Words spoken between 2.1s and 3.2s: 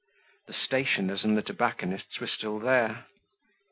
were still there.